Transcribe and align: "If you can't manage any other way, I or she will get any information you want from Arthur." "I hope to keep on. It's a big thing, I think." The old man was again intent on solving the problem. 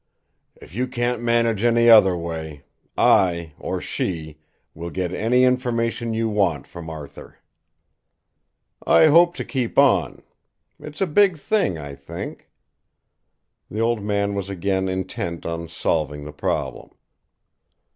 "If 0.55 0.73
you 0.73 0.87
can't 0.87 1.21
manage 1.21 1.63
any 1.63 1.87
other 1.87 2.17
way, 2.17 2.63
I 2.97 3.53
or 3.59 3.79
she 3.79 4.39
will 4.73 4.89
get 4.89 5.13
any 5.13 5.43
information 5.43 6.11
you 6.11 6.27
want 6.27 6.65
from 6.65 6.89
Arthur." 6.89 7.37
"I 8.83 9.05
hope 9.09 9.35
to 9.35 9.45
keep 9.45 9.77
on. 9.77 10.23
It's 10.79 11.01
a 11.01 11.05
big 11.05 11.37
thing, 11.37 11.77
I 11.77 11.93
think." 11.93 12.49
The 13.69 13.79
old 13.81 14.01
man 14.01 14.33
was 14.33 14.49
again 14.49 14.89
intent 14.89 15.45
on 15.45 15.67
solving 15.69 16.25
the 16.25 16.33
problem. 16.33 16.89